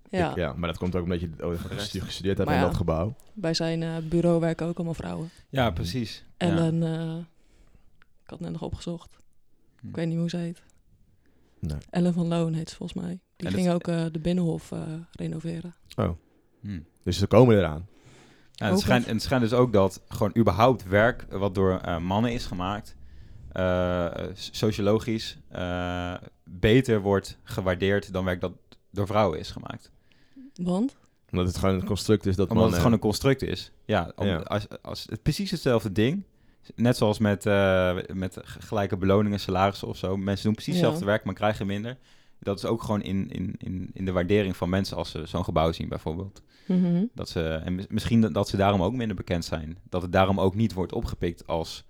[0.09, 1.97] Ik- ja, maar dat komt ook omdat je oh, Voor de rest.
[2.01, 2.67] gestudeerd hebt Maar in ja.
[2.69, 3.15] dat gebouw.
[3.33, 5.29] Bij zijn eh, bureau werken ook allemaal vrouwen.
[5.49, 6.25] Ja, precies.
[6.37, 6.55] En ja.
[6.55, 7.15] dan, eh,
[8.23, 9.17] ik had net nog opgezocht.
[9.81, 9.87] Hm.
[9.87, 10.61] Ik weet niet hoe ze heet.
[11.59, 11.77] Nee.
[11.89, 13.19] Ellen van Loon heet ze volgens mij.
[13.35, 14.81] Die En ging dat- ook eh, de Binnenhof eh,
[15.11, 15.73] renoveren.
[16.61, 16.79] Hm.
[17.03, 17.87] Dus ze komen eraan.
[18.51, 22.33] Ja, het, schijnt, het schijnt dus ook dat gewoon überhaupt werk wat door eh, mannen
[22.33, 22.95] is gemaakt,
[24.33, 26.13] sociologisch, eh,
[26.43, 28.51] beter wordt gewaardeerd dan werk dat
[28.91, 29.91] door vrouwen is gemaakt.
[30.55, 30.95] Want?
[31.31, 33.71] Omdat het gewoon een construct is dat Omdat het gewoon een construct is.
[33.85, 34.37] Ja, om- Ja.
[34.37, 36.23] Als, als het precies hetzelfde ding.
[36.75, 40.17] Net zoals met, eh, met gelijke beloningen, salarissen of zo.
[40.17, 40.79] Mensen doen precies Ja.
[40.79, 41.97] hetzelfde werk, maar krijgen minder.
[42.39, 45.43] Dat is ook gewoon in, in, in, in de waardering van mensen als ze zo'n
[45.43, 46.41] gebouw zien bijvoorbeeld.
[46.67, 47.05] Mhm.
[47.13, 49.77] Dat ze, en mis- misschien dat- dat ze daarom ook minder bekend zijn.
[49.89, 51.83] Dat het daarom ook niet wordt opgepikt als,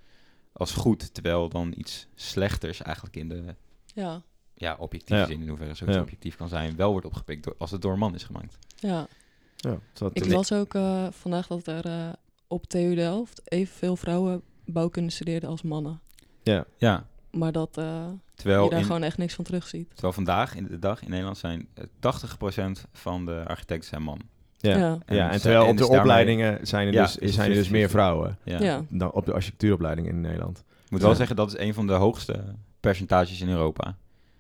[0.54, 1.14] als goed.
[1.14, 3.56] Terwijl dan iets slechters eigenlijk in de
[3.94, 4.22] Ja,
[4.54, 5.28] ja, objectieve Ja.
[5.28, 6.04] zin, in hoeverre zoiets Ja.
[6.04, 8.58] objectief kan zijn, wel wordt opgepikt door, als het door een man is gemaakt.
[8.80, 9.08] ja.
[9.56, 12.10] Ja, zo Ik las ook eh, vandaag dat er eh,
[12.48, 16.02] op TU Delft evenveel vrouwen bouwkunde studeerden als mannen.
[16.44, 16.66] ja.
[16.78, 19.90] Ja, Maar dat eh, Terwijl, je daar in- gewoon echt niks van terugziet.
[19.90, 24.20] terwijl vandaag, in de dag in Nederland, zijn eh, 80% van de architecten zijn man.
[24.70, 24.78] Ja.
[24.78, 24.98] Ja.
[25.08, 27.56] Ja, en ze- terwijl op is de daarmee- opleidingen zijn er Ja, dus, zijn er
[27.56, 27.72] dus 50-50.
[27.72, 28.60] meer vrouwen Ja.
[28.60, 28.82] Ja.
[28.90, 30.64] dan op de architectuuropleidingen in Nederland.
[30.86, 32.44] Ik moet wel zeggen, dat is een van de hoogste
[32.80, 33.96] percentages in Europa.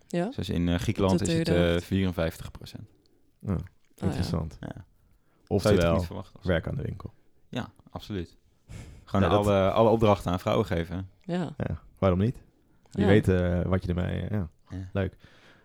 [0.08, 0.30] Ja?
[0.36, 1.84] Dus in eh, Griekenland Dat is het je eh dacht.
[1.84, 2.82] 54%.
[3.42, 3.58] Oh, Oh,
[3.96, 4.06] ja.
[4.06, 4.58] interessant.
[4.60, 4.68] Ja.
[4.68, 4.84] Toch
[5.48, 6.06] Oftewel,
[6.42, 7.14] werk aan de winkel.
[7.50, 8.38] Ja, absoluut.
[9.04, 11.10] Gewoon Ja, dat- alle, alle opdrachten aan vrouwen geven.
[11.22, 11.54] Ja.
[11.58, 12.36] Ja, waarom niet?
[12.92, 13.08] Je Ja.
[13.08, 14.22] weet eh, wat je ermee...
[14.22, 14.50] eh, ja.
[14.70, 14.90] Ja.
[14.94, 15.14] leuk.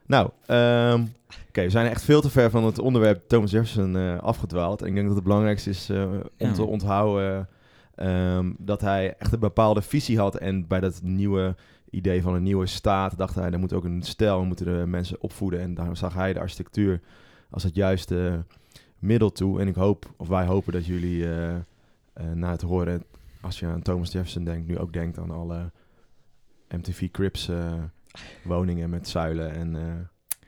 [0.09, 1.05] Nou, ehm,
[1.49, 4.83] oké, we zijn echt veel te ver van het onderwerp Thomas Jefferson eh, afgedwaald.
[4.83, 6.53] En ik denk dat het belangrijkste is eh, om Ja.
[6.53, 7.49] te onthouden
[7.95, 10.37] ehm, dat hij echt een bepaalde visie had.
[10.37, 11.55] En bij dat nieuwe
[11.91, 14.87] idee van een nieuwe staat dacht hij, er moet ook een stijl, we moeten de
[14.87, 15.61] mensen opvoeden.
[15.61, 17.01] En daar zag hij de architectuur
[17.51, 18.45] als het juiste
[18.99, 19.61] middel toe.
[19.61, 21.63] En ik hoop, of wij hopen dat jullie eh, eh,
[22.35, 23.05] na het horen,
[23.41, 25.71] als je aan Thomas Jefferson denkt, nu ook denkt aan alle
[26.69, 27.73] MTV Crips eh,
[28.43, 29.83] woningen met zuilen en eh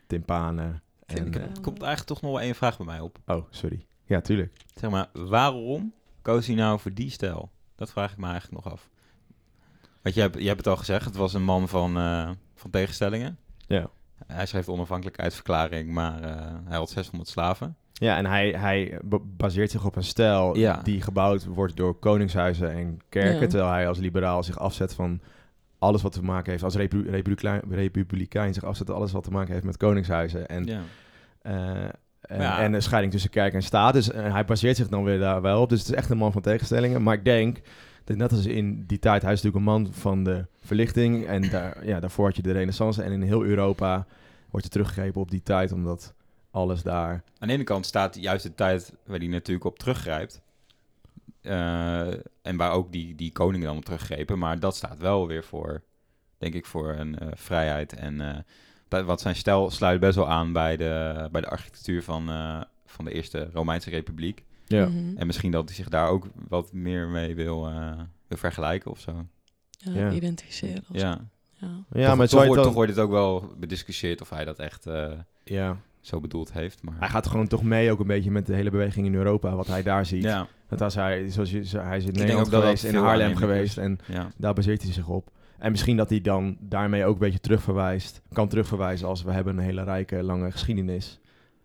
[0.07, 0.83] timpanen.
[1.07, 3.19] En ik eh, er komt eigenlijk toch nog wel één vraag bij mij op.
[3.27, 3.87] oh, sorry.
[4.05, 4.57] Ja, tuurlijk.
[4.75, 7.51] Zeg maar, waarom koos hij nou voor die stijl?
[7.75, 8.89] Dat vraag ik me eigenlijk nog af.
[10.03, 12.71] Want je hebt, je hebt het al gezegd, het was een man van, eh, van
[12.71, 13.39] tegenstellingen.
[13.67, 13.91] Ja.
[14.27, 17.77] Hij schreef onafhankelijkheidsverklaring, maar eh, hij had 600 slaven.
[17.93, 20.81] Ja, en hij, hij ba- baseert zich op een stijl Ja.
[20.83, 23.41] die gebouwd wordt door koningshuizen en kerken.
[23.41, 23.47] Ja.
[23.47, 25.21] Terwijl hij als liberaal zich afzet van
[25.81, 29.53] alles wat te maken heeft, als repu republikein, republikein zich afzet alles wat te maken
[29.53, 30.49] heeft met koningshuizen.
[30.49, 30.81] En, Ja.
[31.43, 31.85] eh,
[32.21, 32.59] en, Ja.
[32.61, 33.93] en een scheiding tussen kerk en staat.
[33.93, 35.69] Dus hij baseert zich dan weer daar wel op.
[35.69, 37.03] Dus het is echt een man van tegenstellingen.
[37.03, 37.61] Maar ik denk
[38.05, 41.27] dat net als in die tijd, hij is natuurlijk een man van de verlichting.
[41.27, 43.03] En daar, ja, daarvoor had je de renaissance.
[43.03, 44.07] En in heel Europa
[44.51, 46.15] wordt er teruggegrepen op die tijd, omdat
[46.51, 47.23] alles daar...
[47.39, 50.43] Aan de ene kant staat juist de tijd waar hij natuurlijk op teruggrijpt.
[51.43, 52.09] Eh,
[52.43, 54.39] en waar ook die, die koningen dan op teruggrepen.
[54.39, 55.83] Maar dat staat wel weer voor,
[56.39, 57.93] denk ik, voor een eh, vrijheid.
[57.93, 58.39] En eh,
[58.89, 62.61] dat, wat zijn stijl sluit best wel aan bij de, bij de architectuur van, eh,
[62.87, 64.45] van de Eerste Romeinse Republiek.
[64.67, 64.87] Ja.
[64.87, 65.17] Mhm.
[65.17, 69.01] En misschien dat hij zich daar ook wat meer mee wil, eh, wil vergelijken of
[69.01, 69.27] zo.
[69.71, 70.11] Ja, Ja.
[70.11, 70.85] identificeren.
[70.93, 71.29] Ja.
[71.53, 71.85] Ja.
[71.93, 74.59] Ja, toch, maar toch, wordt, dan- toch wordt het ook wel bediscussieerd of hij dat
[74.59, 75.13] echt eh,
[75.45, 76.83] Ja, zo bedoeld heeft.
[76.83, 79.55] Maar, hij gaat gewoon toch mee ook een beetje met de hele beweging in Europa,
[79.55, 80.23] wat hij daar ziet.
[80.23, 82.99] ja, Want als hij, zoals je, hij is in Nederland ook dat geweest, dat in
[82.99, 83.85] Haarlem geweest is.
[83.85, 84.29] en ja.
[84.37, 85.31] daar baseert hij zich op.
[85.59, 89.59] En misschien dat hij dan daarmee ook een beetje terugverwijst, kan terugverwijzen als we hebben
[89.59, 91.21] een hele rijke, lange geschiedenis.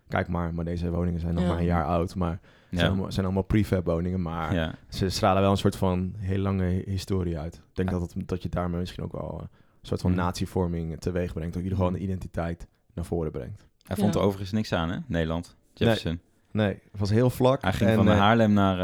[0.08, 1.50] Kijk maar, maar deze woningen zijn nog Ja.
[1.50, 2.88] maar een jaar oud, maar het zijn, Ja.
[2.88, 4.76] allemaal, zijn allemaal prefab woningen, maar Ja.
[4.90, 7.56] ze stralen wel een soort van heel lange historie uit.
[7.56, 8.00] Ik denk Ja.
[8.00, 9.48] dat, het, dat je daarmee misschien ook wel een
[9.82, 10.18] soort van Ja.
[10.18, 13.68] natievorming teweeg brengt, of in ieder geval een identiteit naar voren brengt.
[13.88, 14.20] Hij vond Ja.
[14.20, 14.98] er overigens niks aan, hè?
[15.08, 15.56] Nederland.
[15.74, 16.20] Jefferson.
[16.52, 17.62] Nee, het was heel vlak.
[17.62, 18.80] Hij ging en, van eh, Haarlem naar,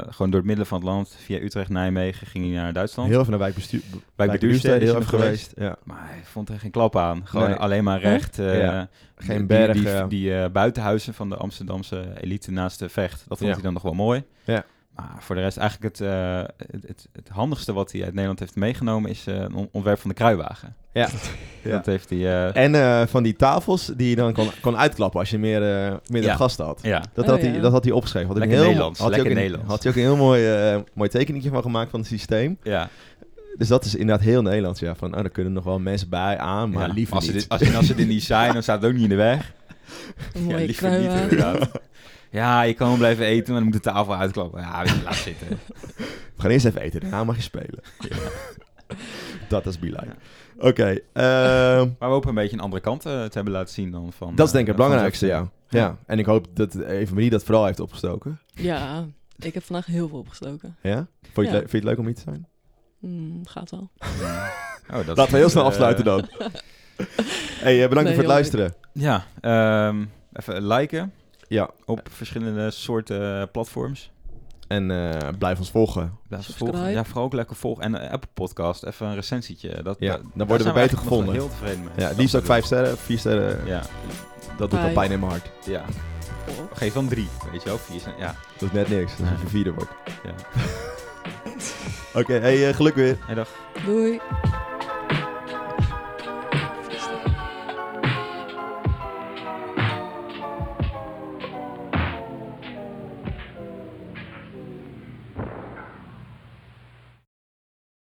[0.00, 3.08] eh, gewoon door het midden van het land, via Utrecht, Nijmegen, ging hij naar Duitsland.
[3.08, 3.80] Heel even naar wijkbestuur,
[4.14, 5.52] Wijkbestuursteden is heel hij even geweest.
[5.56, 5.76] Ja.
[5.84, 7.20] Maar hij vond er geen klap aan.
[7.26, 7.58] Gewoon Nee.
[7.58, 8.38] alleen maar recht.
[8.38, 8.88] eh, Ja.
[9.16, 10.08] Geen die- bergen.
[10.08, 13.54] Die, die, eh, buitenhuizen van de Amsterdamse elite naast de vecht, dat vond Ja.
[13.54, 14.24] hij dan nog wel mooi.
[14.44, 14.64] Ja.
[15.00, 16.38] Maar voor de rest eigenlijk het, eh,
[16.70, 19.98] het, het, het handigste wat hij uit Nederland heeft meegenomen is eh, een on- ontwerp
[20.00, 20.74] van de kruiwagen.
[20.92, 21.08] Ja.
[21.62, 21.70] Ja.
[21.70, 22.18] Dat heeft hij...
[22.18, 25.62] eh, En eh, van die tafels die je dan kon, kon uitklappen als je meer,
[25.86, 26.34] eh meer Ja.
[26.36, 26.78] gasten had.
[26.82, 27.60] ja, Dat, Oh, had hij, ja.
[27.60, 28.28] dat had hij opgeschreven.
[28.28, 29.60] Had hij Lekker heel, Nederlands, Had hij ook lekker een.
[29.66, 32.58] Had hij ook een heel mooi, eh, mooi tekeningetje van gemaakt van het systeem.
[32.62, 32.88] ja.
[33.56, 34.80] Dus dat is inderdaad heel Nederlands.
[34.80, 34.94] Ja.
[34.94, 37.40] Van, oh, er kunnen nog wel mensen bij aan, maar Ja, liever als ze niet.
[37.40, 39.14] dit- als, en als ze dit niet zijn, dan staat het ook niet in de
[39.14, 39.52] weg.
[40.32, 41.22] Een mooie liever niet kruiwagen.
[41.30, 41.70] inderdaad.
[42.30, 44.60] Ja, je kan wel blijven eten, maar dan moet de tafel uitklappen.
[44.60, 45.48] Ja, laat zitten.
[46.36, 47.80] We gaan eerst even eten, daarna mag je spelen.
[49.48, 50.14] dat is be like.
[50.58, 53.90] Oké, ehm, Maar we hopen een beetje een andere kant eh, te hebben laten zien
[53.90, 54.34] dan van...
[54.34, 55.50] dat is denk ik eh, het belangrijkste, ja.
[55.68, 55.96] Ja.
[56.06, 58.40] En ik hoop dat Eva Marie dat vooral heeft opgestoken.
[58.54, 59.04] Ja,
[59.38, 60.76] ik heb vandaag heel veel opgestoken.
[60.82, 61.06] Ja?
[61.32, 61.52] Vond je, het Ja.
[61.52, 62.46] le- vind je het leuk om hier te zijn?
[62.98, 63.90] Hmm, gaat wel.
[64.90, 66.28] Oh, dat Laten we heel snel eh, afsluiten dan.
[67.60, 68.26] hey, bedankt Nee, voor het leuk.
[68.26, 68.74] luisteren.
[68.92, 71.12] Ja, ehm, even liken
[71.50, 74.10] Ja, op verschillende soorten eh, platforms.
[74.68, 76.18] en eh, blijf ons volgen.
[76.28, 76.72] Blijf Subscribe.
[76.76, 76.90] volgen.
[76.92, 77.82] Ja, vooral ook lekker volgen.
[77.84, 79.82] En eh, Apple Podcast, even een recensietje.
[79.82, 81.34] Dat, Ja, dat- dan daar worden we beter gevonden.
[81.34, 81.92] heel tevreden mee.
[81.96, 83.66] Ja, Dat liefst ook vijf sterren, vier sterren.
[83.66, 83.82] Ja,
[84.58, 84.94] Dat doet Vijf.
[84.94, 85.50] pijn in mijn hart.
[85.64, 85.84] ja.
[86.72, 87.78] Geef dan drie, weet je wel.
[87.78, 88.34] Vier zijn, ja.
[88.58, 89.38] Dat is net niks, als Nee.
[89.42, 89.90] je vierde wordt.
[90.24, 90.32] ja.
[92.20, 93.16] Oké, hey, eh, geluk weer.
[93.26, 93.48] Hey, dag.
[93.84, 94.20] Doei.